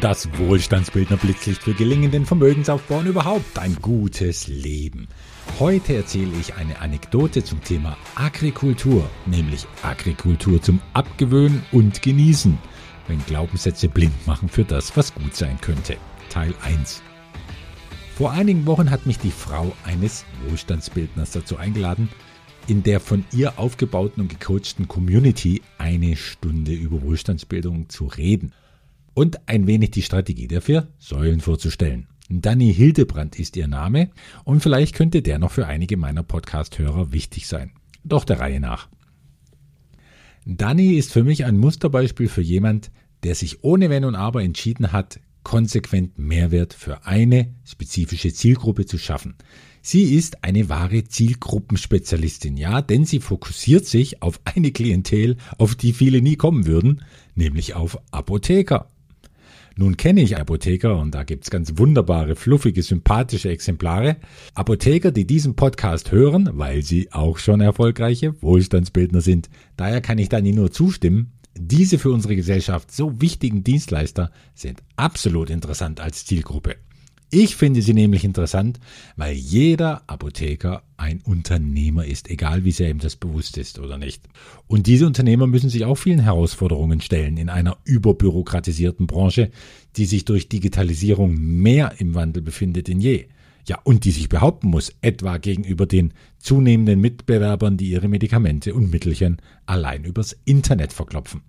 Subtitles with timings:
[0.00, 5.08] Das Wohlstandsbildner Blitzlicht für gelingenden Vermögensaufbau und überhaupt ein gutes Leben.
[5.58, 12.56] Heute erzähle ich eine Anekdote zum Thema Agrikultur, nämlich Agrikultur zum Abgewöhnen und Genießen,
[13.08, 15.98] wenn Glaubenssätze blind machen für das, was gut sein könnte.
[16.30, 17.02] Teil 1.
[18.16, 22.08] Vor einigen Wochen hat mich die Frau eines Wohlstandsbildners dazu eingeladen,
[22.68, 28.54] in der von ihr aufgebauten und gecoachten Community eine Stunde über Wohlstandsbildung zu reden
[29.14, 32.08] und ein wenig die Strategie der vier Säulen vorzustellen.
[32.28, 34.10] Danny Hildebrand ist ihr Name
[34.44, 37.72] und vielleicht könnte der noch für einige meiner Podcast-Hörer wichtig sein.
[38.04, 38.88] Doch der Reihe nach.
[40.46, 42.90] Danny ist für mich ein Musterbeispiel für jemand,
[43.24, 48.98] der sich ohne Wenn und Aber entschieden hat, konsequent Mehrwert für eine spezifische Zielgruppe zu
[48.98, 49.34] schaffen.
[49.82, 55.94] Sie ist eine wahre Zielgruppenspezialistin, ja, denn sie fokussiert sich auf eine Klientel, auf die
[55.94, 57.02] viele nie kommen würden,
[57.34, 58.88] nämlich auf Apotheker.
[59.80, 64.18] Nun kenne ich Apotheker und da gibt's ganz wunderbare, fluffige, sympathische Exemplare.
[64.52, 69.48] Apotheker, die diesen Podcast hören, weil sie auch schon erfolgreiche Wohlstandsbildner sind.
[69.78, 71.32] Daher kann ich da nie nur zustimmen.
[71.58, 76.76] Diese für unsere Gesellschaft so wichtigen Dienstleister sind absolut interessant als Zielgruppe.
[77.32, 78.80] Ich finde sie nämlich interessant,
[79.16, 84.24] weil jeder Apotheker ein Unternehmer ist, egal wie sehr ihm das bewusst ist oder nicht.
[84.66, 89.52] Und diese Unternehmer müssen sich auch vielen Herausforderungen stellen in einer überbürokratisierten Branche,
[89.94, 93.26] die sich durch Digitalisierung mehr im Wandel befindet denn je.
[93.68, 98.90] Ja, und die sich behaupten muss, etwa gegenüber den zunehmenden Mitbewerbern, die ihre Medikamente und
[98.90, 101.42] Mittelchen allein übers Internet verklopfen.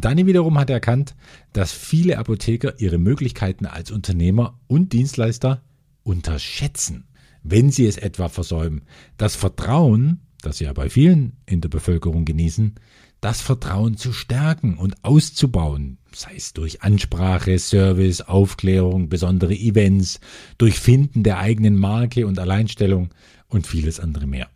[0.00, 1.14] Danny wiederum hat erkannt,
[1.52, 5.62] dass viele Apotheker ihre Möglichkeiten als Unternehmer und Dienstleister
[6.02, 7.04] unterschätzen,
[7.42, 8.82] wenn sie es etwa versäumen.
[9.16, 12.74] Das Vertrauen, das sie ja bei vielen in der Bevölkerung genießen,
[13.20, 20.20] das Vertrauen zu stärken und auszubauen, sei es durch Ansprache, Service, Aufklärung, besondere Events,
[20.58, 23.10] durch Finden der eigenen Marke und Alleinstellung
[23.46, 24.48] und vieles andere mehr.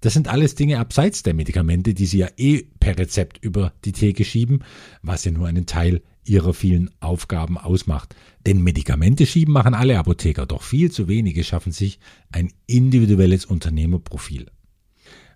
[0.00, 3.92] Das sind alles Dinge abseits der Medikamente, die sie ja eh per Rezept über die
[3.92, 4.64] Theke schieben,
[5.02, 8.14] was ja nur einen Teil ihrer vielen Aufgaben ausmacht.
[8.46, 11.98] Denn Medikamente schieben machen alle Apotheker, doch viel zu wenige schaffen sich
[12.32, 14.46] ein individuelles Unternehmerprofil.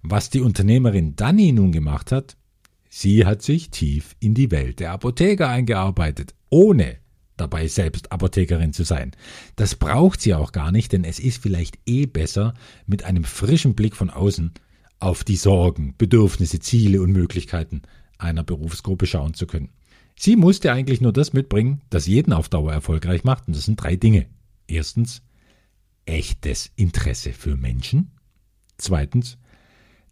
[0.03, 2.37] Was die Unternehmerin Dani nun gemacht hat,
[2.89, 6.99] sie hat sich tief in die Welt der Apotheker eingearbeitet, ohne
[7.37, 9.13] dabei selbst Apothekerin zu sein.
[9.57, 12.55] Das braucht sie auch gar nicht, denn es ist vielleicht eh besser,
[12.87, 14.53] mit einem frischen Blick von außen
[15.01, 17.83] auf die Sorgen, Bedürfnisse, Ziele und Möglichkeiten
[18.19, 19.71] einer Berufsgruppe schauen zu können.
[20.17, 23.83] Sie musste eigentlich nur das mitbringen, das jeden auf Dauer erfolgreich macht, und das sind
[23.83, 24.27] drei Dinge.
[24.67, 25.23] Erstens,
[26.07, 28.13] echtes Interesse für Menschen.
[28.79, 29.39] Zweitens,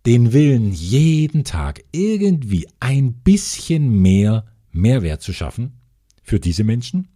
[0.04, 5.74] den Willen, jeden Tag irgendwie ein bisschen mehr Mehrwert zu schaffen
[6.22, 7.08] für diese Menschen.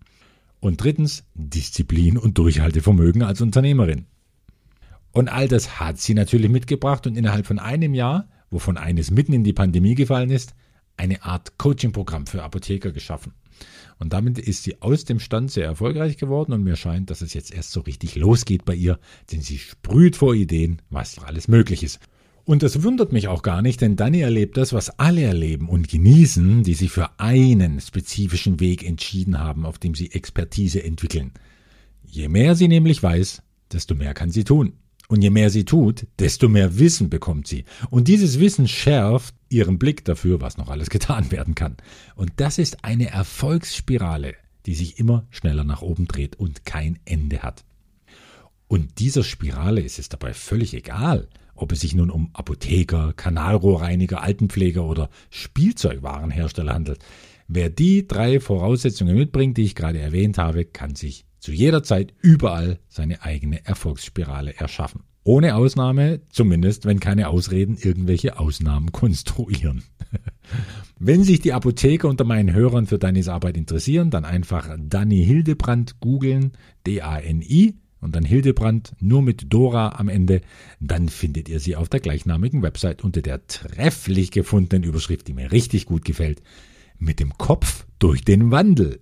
[0.61, 4.07] Und drittens Disziplin und Durchhaltevermögen als Unternehmerin.
[5.13, 9.33] Und all das hat sie natürlich mitgebracht und innerhalb von einem Jahr, wovon eines mitten
[9.33, 10.55] in die Pandemie gefallen ist,
[10.97, 13.33] eine Art Coaching-Programm für Apotheker geschaffen.
[13.99, 17.33] Und damit ist sie aus dem Stand sehr erfolgreich geworden und mir scheint, dass es
[17.33, 18.99] jetzt erst so richtig losgeht bei ihr,
[19.33, 21.99] denn sie sprüht vor Ideen, was alles möglich ist.
[22.47, 25.89] Und das wundert mich auch gar nicht, denn Dani erlebt das, was alle erleben und
[25.89, 31.33] genießen, die sich für einen spezifischen Weg entschieden haben, auf dem sie Expertise entwickeln.
[32.05, 33.43] Je mehr sie nämlich weiß,
[33.73, 34.75] desto mehr kann sie tun.
[35.09, 37.65] Und je mehr sie tut, desto mehr Wissen bekommt sie.
[37.91, 41.77] Und dieses Wissen schärft ihren Blick dafür, was noch alles getan werden kann.
[42.15, 44.35] Und das ist eine Erfolgsspirale,
[44.67, 47.65] die sich immer schneller nach oben dreht und kein Ende hat.
[48.69, 54.23] Und dieser Spirale ist es dabei völlig egal, ob es sich nun um Apotheker, Kanalrohrreiniger,
[54.23, 56.99] Altenpfleger oder Spielzeugwarenhersteller handelt.
[57.49, 62.13] Wer die drei Voraussetzungen mitbringt, die ich gerade erwähnt habe, kann sich zu jeder Zeit
[62.23, 65.05] überall seine eigene Erfolgsspirale erschaffen.
[65.23, 69.83] Ohne Ausnahme, zumindest wenn keine Ausreden irgendwelche Ausnahmen konstruieren.
[70.99, 76.01] wenn sich die Apotheker unter meinen Hörern für Dannys Arbeit interessieren, dann einfach Danny Hildebrand
[76.01, 76.53] googeln,
[76.87, 77.75] D-A-N-I
[78.07, 80.41] und dann Hildebrand nur mit Dora am Ende,
[80.79, 85.51] dann findet ihr sie auf der gleichnamigen Website unter der trefflich gefundenen Überschrift, die mir
[85.51, 86.41] richtig gut gefällt,
[87.01, 89.01] mit dem Kopf durch den Wandel.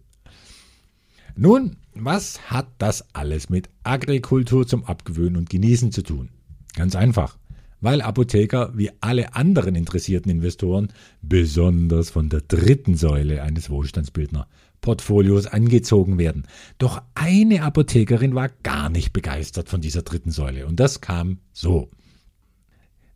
[1.37, 6.31] Nun, was hat das alles mit Agrikultur zum Abgewöhnen und Genießen zu tun?
[6.75, 7.37] Ganz einfach
[7.85, 10.89] weil Apotheker wie alle anderen interessierten Investoren
[11.21, 14.49] besonders von der dritten Säule eines Wohlstandsbildner
[14.81, 16.47] Portfolios angezogen werden.
[16.79, 21.91] Doch eine Apothekerin war gar nicht begeistert von dieser dritten Säule und das kam so.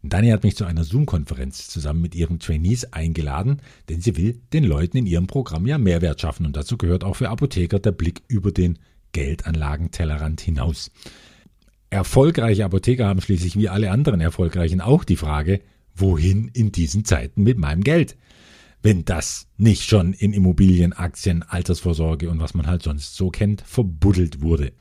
[0.03, 4.65] Dani hat mich zu einer Zoom-Konferenz zusammen mit ihren Trainees eingeladen, denn sie will den
[4.65, 8.23] Leuten in ihrem Programm ja Mehrwert schaffen und dazu gehört auch für Apotheker der Blick
[8.29, 8.79] über den
[9.13, 10.91] Geldanlagentellerrand hinaus.
[11.91, 15.61] Erfolgreiche Apotheker haben schließlich wie alle anderen Erfolgreichen auch die Frage,
[15.95, 18.17] wohin in diesen Zeiten mit meinem Geld?
[18.83, 23.63] Wenn das nicht schon in Immobilien, Aktien, Altersvorsorge und was man halt sonst so kennt,
[23.63, 24.73] verbuddelt wurde.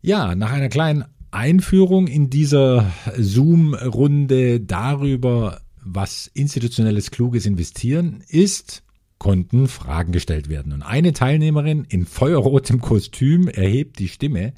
[0.00, 8.82] Ja, nach einer kleinen Einführung in dieser Zoom-Runde darüber, was institutionelles kluges Investieren ist,
[9.18, 10.72] konnten Fragen gestellt werden.
[10.72, 14.54] Und eine Teilnehmerin in feuerrotem Kostüm erhebt die Stimme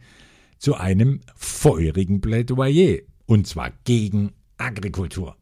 [0.62, 3.00] zu einem feurigen Plädoyer.
[3.26, 5.37] Und zwar gegen Agrikultur.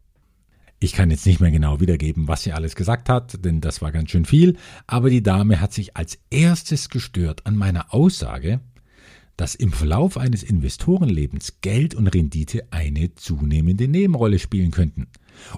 [0.78, 3.92] Ich kann jetzt nicht mehr genau wiedergeben, was sie alles gesagt hat, denn das war
[3.92, 4.56] ganz schön viel,
[4.86, 8.60] aber die Dame hat sich als erstes gestört an meiner Aussage,
[9.36, 15.08] dass im Verlauf eines Investorenlebens Geld und Rendite eine zunehmende Nebenrolle spielen könnten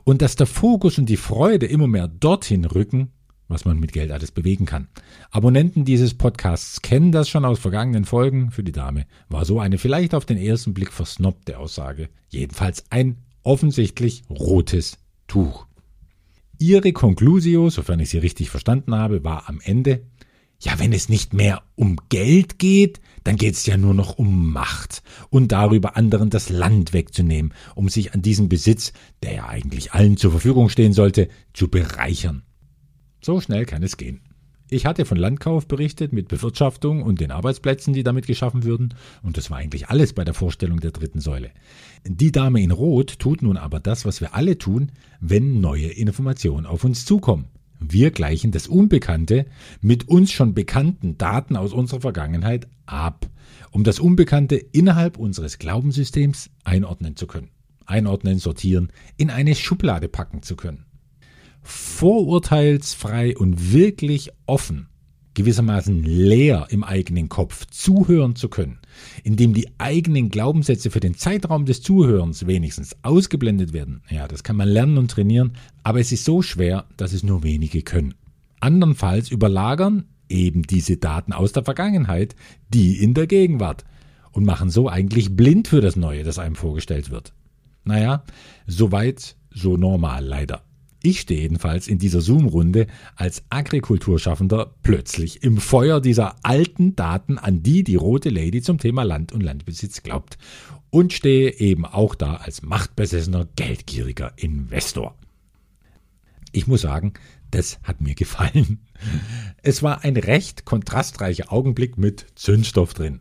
[0.03, 3.13] und dass der Fokus und die Freude immer mehr dorthin rücken,
[3.53, 4.89] was man mit Geld alles bewegen kann.
[5.31, 8.51] Abonnenten dieses Podcasts kennen das schon aus vergangenen Folgen.
[8.51, 13.19] Für die Dame war so eine vielleicht auf den ersten Blick versnobte Aussage jedenfalls ein
[13.43, 15.67] offensichtlich rotes Tuch.
[16.59, 20.03] Ihre Conclusio, sofern ich sie richtig verstanden habe, war am Ende,
[20.61, 24.53] ja, wenn es nicht mehr um Geld geht, dann geht es ja nur noch um
[24.53, 29.93] Macht und darüber anderen das Land wegzunehmen, um sich an diesem Besitz, der ja eigentlich
[29.93, 32.45] allen zur Verfügung stehen sollte, zu bereichern.
[33.25, 34.21] So schnell kann es gehen.
[34.69, 39.37] Ich hatte von Landkauf berichtet mit Bewirtschaftung und den Arbeitsplätzen, die damit geschaffen würden, und
[39.37, 41.51] das war eigentlich alles bei der Vorstellung der dritten Säule.
[42.05, 44.91] Die Dame in Rot tut nun aber das, was wir alle tun,
[45.21, 47.45] wenn neue Informationen auf uns zukommen.
[47.79, 49.47] Wir gleichen das Unbekannte
[49.81, 53.29] mit uns schon bekannten Daten aus unserer Vergangenheit ab,
[53.71, 57.51] um das Unbekannte innerhalb unseres Glaubenssystems einordnen zu können.
[57.87, 60.87] Einordnen, sortieren, in eine Schublade packen zu können
[61.63, 64.89] vorurteilsfrei und wirklich offen,
[65.35, 68.79] gewissermaßen leer im eigenen Kopf zuhören zu können,
[69.25, 74.03] indem die eigenen Glaubenssätze für den Zeitraum des Zuhörens wenigstens ausgeblendet werden.
[74.11, 77.43] Ja, das kann man lernen und trainieren, aber es ist so schwer, dass es nur
[77.43, 78.15] wenige können.
[78.61, 82.35] Andernfalls überlagern eben diese Daten aus der Vergangenheit
[82.73, 83.85] die in der Gegenwart
[84.33, 87.35] und machen so eigentlich blind für das Neue, das einem vorgestellt wird.
[87.85, 88.25] Naja,
[88.67, 90.63] soweit, so normal leider.
[91.05, 97.63] Ich stehe jedenfalls in dieser Zoom-Runde als Agrikulturschaffender plötzlich im Feuer dieser alten Daten, an
[97.63, 100.39] die die rote Lady zum Thema Land und Landbesitz glaubt.
[100.91, 105.17] Und stehe eben auch da als machtbesessener, geldgieriger Investor.
[106.53, 107.15] Ich muss sagen,
[107.51, 108.81] das hat mir gefallen.
[109.63, 113.21] Es war ein recht kontrastreicher Augenblick mit Zündstoff drin.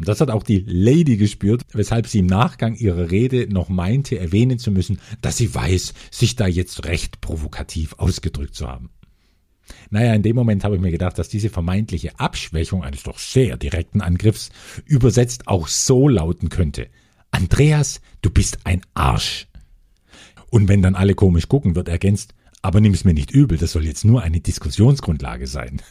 [0.00, 4.18] Und das hat auch die Lady gespürt, weshalb sie im Nachgang ihrer Rede noch meinte,
[4.18, 8.88] erwähnen zu müssen, dass sie weiß, sich da jetzt recht provokativ ausgedrückt zu haben.
[9.90, 13.58] Naja, in dem Moment habe ich mir gedacht, dass diese vermeintliche Abschwächung eines doch sehr
[13.58, 14.48] direkten Angriffs
[14.86, 16.86] übersetzt auch so lauten könnte.
[17.30, 19.48] Andreas, du bist ein Arsch.
[20.48, 22.32] Und wenn dann alle komisch gucken, wird ergänzt,
[22.62, 25.82] aber nimm es mir nicht übel, das soll jetzt nur eine Diskussionsgrundlage sein.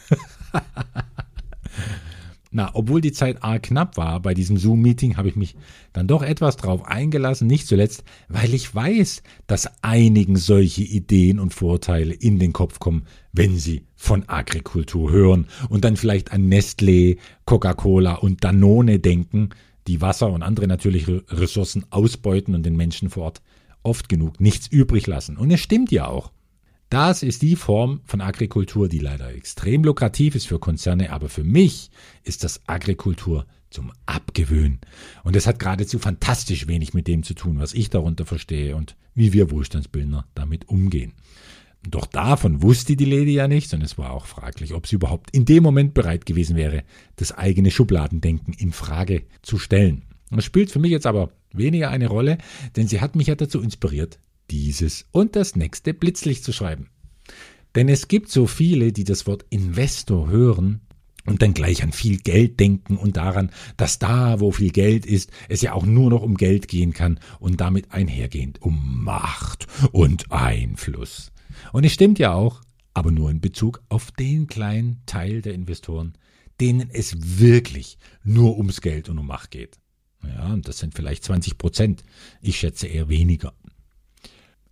[2.52, 5.54] Na, obwohl die Zeit arg knapp war bei diesem Zoom-Meeting, habe ich mich
[5.92, 11.54] dann doch etwas drauf eingelassen, nicht zuletzt, weil ich weiß, dass einigen solche Ideen und
[11.54, 17.18] Vorteile in den Kopf kommen, wenn sie von Agrikultur hören und dann vielleicht an Nestlé,
[17.44, 19.50] Coca-Cola und Danone denken,
[19.86, 23.42] die Wasser und andere natürliche Ressourcen ausbeuten und den Menschen vor Ort
[23.84, 25.36] oft genug nichts übrig lassen.
[25.36, 26.32] Und es stimmt ja auch.
[26.90, 31.44] Das ist die Form von Agrikultur, die leider extrem lukrativ ist für Konzerne, aber für
[31.44, 31.88] mich
[32.24, 34.80] ist das Agrikultur zum Abgewöhnen.
[35.22, 38.96] Und es hat geradezu fantastisch wenig mit dem zu tun, was ich darunter verstehe und
[39.14, 41.12] wie wir Wohlstandsbildner damit umgehen.
[41.88, 45.30] Doch davon wusste die Lady ja nichts und es war auch fraglich, ob sie überhaupt
[45.30, 46.82] in dem Moment bereit gewesen wäre,
[47.14, 50.02] das eigene Schubladendenken in Frage zu stellen.
[50.32, 52.38] Das spielt für mich jetzt aber weniger eine Rolle,
[52.74, 54.18] denn sie hat mich ja dazu inspiriert,
[54.50, 56.90] dieses und das nächste Blitzlicht zu schreiben.
[57.74, 60.80] Denn es gibt so viele, die das Wort Investor hören
[61.26, 65.30] und dann gleich an viel Geld denken und daran, dass da, wo viel Geld ist,
[65.48, 70.32] es ja auch nur noch um Geld gehen kann und damit einhergehend um Macht und
[70.32, 71.30] Einfluss.
[71.72, 72.62] Und es stimmt ja auch,
[72.94, 76.14] aber nur in Bezug auf den kleinen Teil der Investoren,
[76.60, 79.78] denen es wirklich nur ums Geld und um Macht geht.
[80.22, 82.04] Ja, und das sind vielleicht 20 Prozent.
[82.42, 83.54] Ich schätze eher weniger.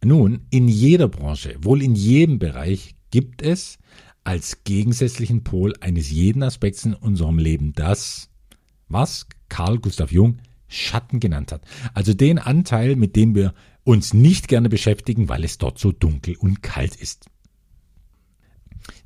[0.04, 3.78] Nun, in jeder Branche, wohl in jedem Bereich gibt es
[4.24, 8.28] als gegensätzlichen Pol eines jeden Aspekts in unserem Leben das,
[8.88, 10.38] was Carl Gustav Jung
[10.68, 11.62] Schatten genannt hat.
[11.94, 16.36] Also den Anteil, mit dem wir uns nicht gerne beschäftigen, weil es dort so dunkel
[16.36, 17.26] und kalt ist.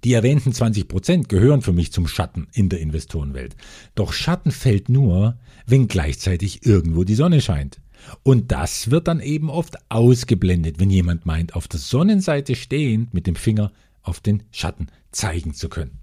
[0.04, 3.56] Die erwähnten 20 Prozent gehören für mich zum Schatten in der Investorenwelt.
[3.94, 7.80] Doch Schatten fällt nur, wenn gleichzeitig irgendwo die Sonne scheint.
[8.22, 13.26] Und das wird dann eben oft ausgeblendet, wenn jemand meint, auf der Sonnenseite stehend mit
[13.26, 15.98] dem Finger auf den Schatten zeigen zu können.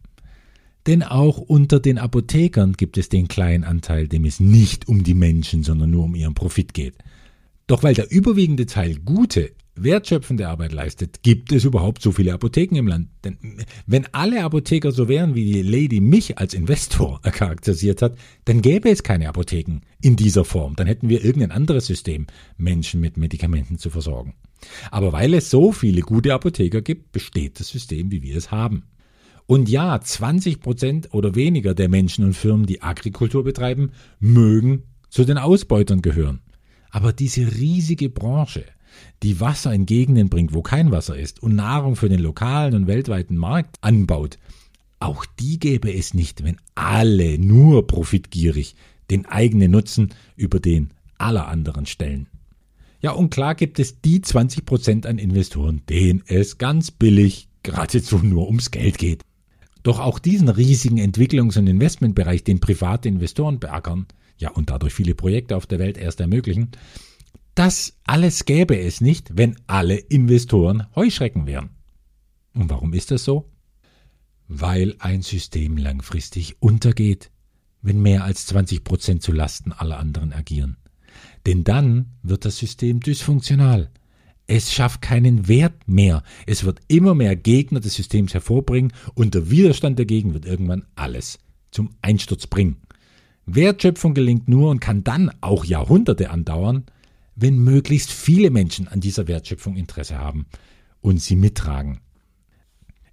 [0.88, 5.14] Denn auch unter den Apothekern gibt es den kleinen Anteil, dem es nicht um die
[5.14, 6.96] Menschen, sondern nur um ihren Profit geht.
[7.68, 9.52] Doch weil der überwiegende Teil gute,
[9.84, 13.10] wertschöpfende Arbeit leistet, gibt es überhaupt so viele Apotheken im Land.
[13.24, 13.38] Denn
[13.86, 18.90] wenn alle Apotheker so wären, wie die Lady mich als Investor charakterisiert hat, dann gäbe
[18.90, 20.76] es keine Apotheken in dieser Form.
[20.76, 24.36] Dann hätten wir irgendein anderes System, Menschen mit Medikamenten zu versorgen.
[24.92, 28.84] Aber weil es so viele gute Apotheker gibt, besteht das System, wie wir es haben.
[29.46, 35.26] Und ja, 20 Prozent oder weniger der Menschen und Firmen, die Agrikultur betreiben, mögen zu
[35.26, 36.42] den Ausbeutern gehören.
[36.92, 38.66] Aber diese riesige Branche,
[39.24, 42.88] die Wasser in Gegenden bringt, wo kein Wasser ist und Nahrung für den lokalen und
[42.88, 44.38] weltweiten Markt anbaut,
[45.00, 48.76] auch die gäbe es nicht, wenn alle nur profitgierig
[49.10, 52.28] den eigenen Nutzen über den aller anderen stellen.
[53.02, 58.18] Ja, und klar gibt es die 20 Prozent an Investoren, denen es ganz billig geradezu
[58.18, 59.24] nur ums Geld geht.
[59.84, 65.16] Doch auch diesen riesigen Entwicklungs- und Investmentbereich, den private Investoren beackern, ja und dadurch viele
[65.16, 66.72] Projekte auf der Welt erst ermöglichen,
[67.56, 71.72] das alles gäbe es nicht, wenn alle Investoren Heuschrecken wären.
[72.54, 73.50] Und warum ist das so?
[74.48, 77.32] Weil ein System langfristig untergeht,
[77.82, 80.78] wenn mehr als 20 Prozent zu Lasten aller anderen agieren.
[81.46, 83.92] Denn dann wird das System dysfunktional.
[84.48, 86.24] Es schafft keinen Wert mehr.
[86.48, 91.38] Es wird immer mehr Gegner des Systems hervorbringen und der Widerstand dagegen wird irgendwann alles
[91.72, 92.78] zum Einsturz bringen.
[93.46, 96.86] Wertschöpfung gelingt nur und kann dann auch Jahrhunderte andauern,
[97.42, 100.46] wenn möglichst viele Menschen an dieser Wertschöpfung Interesse haben
[101.02, 102.00] und sie mittragen.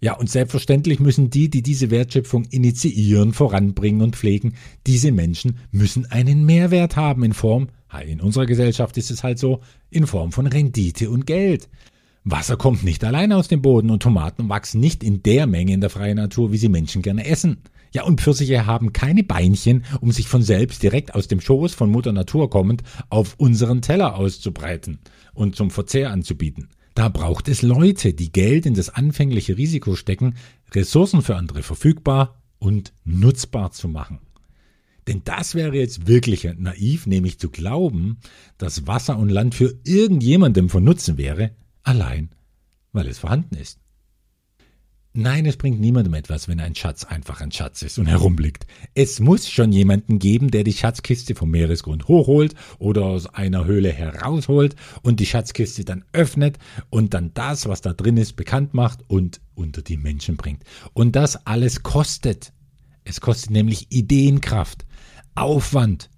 [0.01, 4.55] Ja, und selbstverständlich müssen die, die diese Wertschöpfung initiieren, voranbringen und pflegen,
[4.87, 7.69] diese Menschen müssen einen Mehrwert haben in Form,
[8.07, 11.71] in unserer Gesellschaft ist es halt so, in Form von Rendite und Geld.
[12.25, 15.81] Wasser kommt nicht allein aus dem Boden und Tomaten wachsen nicht in der Menge in
[15.81, 17.59] der freien Natur, wie sie Menschen gerne essen.
[17.97, 21.89] Ja, und Pfirsiche haben keine Beinchen, um sich von selbst direkt aus dem Schoß von
[21.89, 24.99] Mutter Natur kommend auf unseren Teller auszubreiten
[25.33, 26.69] und zum Verzehr anzubieten.
[26.95, 30.35] Da braucht es Leute, die Geld in das anfängliche Risiko stecken,
[30.73, 34.19] Ressourcen für andere verfügbar und nutzbar zu machen.
[35.09, 38.19] Denn das wäre jetzt wirklich naiv, nämlich zu glauben,
[38.59, 42.29] dass Wasser und Land für irgendjemandem von Nutzen wäre, allein
[42.93, 43.79] weil es vorhanden ist.
[45.19, 48.67] Nein, es bringt niemandem etwas, wenn ein Schatz einfach ein Schatz ist und herumliegt.
[48.93, 53.91] Es muss schon jemanden geben, der die Schatzkiste vom Meeresgrund hochholt oder aus einer Höhle
[53.91, 56.59] herausholt und die Schatzkiste dann öffnet
[56.91, 60.65] und dann das, was da drin ist, bekannt macht und unter die Menschen bringt.
[60.93, 62.53] Und das alles kostet.
[63.05, 64.85] Es kostet nämlich Ideenkraft,
[65.35, 66.11] Aufwand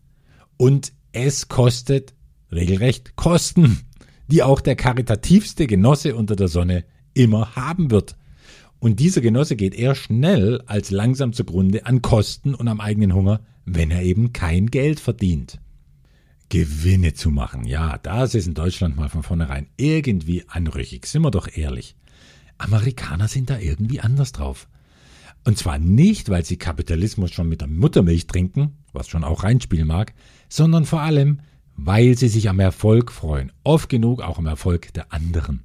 [0.57, 2.15] und es kostet
[2.51, 3.83] regelrecht Kosten,
[4.27, 8.17] die auch der karitativste Genosse unter der Sonne immer haben wird.
[8.81, 13.41] Und dieser Genosse geht eher schnell als langsam zugrunde an Kosten und am eigenen Hunger,
[13.65, 15.61] wenn er eben kein Geld verdient.
[16.49, 21.31] Gewinne zu machen, ja, das ist in Deutschland mal von vornherein irgendwie anrüchig, sind wir
[21.31, 21.95] doch ehrlich.
[22.57, 24.69] Amerikaner sind da irgendwie anders drauf.
[25.45, 29.87] Und zwar nicht, weil sie Kapitalismus schon mit der Muttermilch trinken, was schon auch reinspielen
[29.87, 30.15] mag,
[30.49, 31.41] sondern vor allem,
[31.77, 35.65] weil sie sich am Erfolg freuen, oft genug auch am Erfolg der anderen.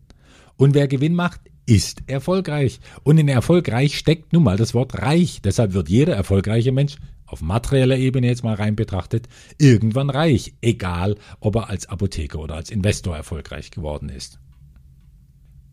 [0.58, 2.80] Und wer Gewinn macht, ist erfolgreich.
[3.04, 5.42] Und in erfolgreich steckt nun mal das Wort reich.
[5.42, 9.28] Deshalb wird jeder erfolgreiche Mensch auf materieller Ebene jetzt mal rein betrachtet,
[9.58, 14.40] irgendwann reich, egal ob er als Apotheker oder als Investor erfolgreich geworden ist.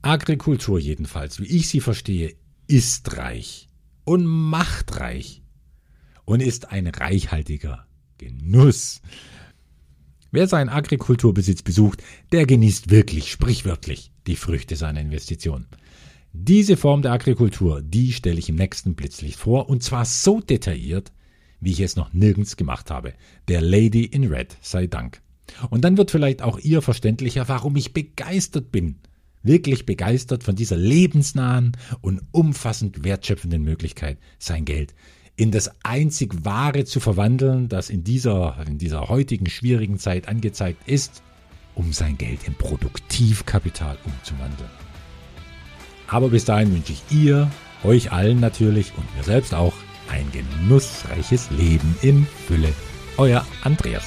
[0.02, 2.34] Agrikultur jedenfalls, wie ich sie verstehe,
[2.66, 3.68] ist reich
[4.04, 5.42] und machtreich
[6.24, 9.02] und ist ein reichhaltiger Genuss.
[10.30, 15.66] Wer seinen Agrikulturbesitz besucht, der genießt wirklich sprichwörtlich die Früchte seiner Investition.
[16.32, 21.12] Diese Form der Agrikultur, die stelle ich im nächsten Blitzlicht vor und zwar so detailliert,
[21.60, 23.14] wie ich es noch nirgends gemacht habe.
[23.48, 25.20] Der Lady in Red sei Dank.
[25.70, 28.96] Und dann wird vielleicht auch ihr verständlicher, warum ich begeistert bin.
[29.42, 34.94] Wirklich begeistert von dieser lebensnahen und umfassend wertschöpfenden Möglichkeit, sein Geld
[35.40, 40.86] in das einzig Wahre zu verwandeln, das in dieser, in dieser heutigen schwierigen Zeit angezeigt
[40.86, 41.22] ist,
[41.74, 44.89] um sein Geld in Produktivkapital umzuwandeln.
[46.10, 47.48] Aber bis dahin wünsche ich ihr,
[47.84, 49.74] euch allen natürlich und mir selbst auch
[50.10, 52.72] ein genussreiches Leben in Fülle.
[53.16, 54.04] Euer Andreas.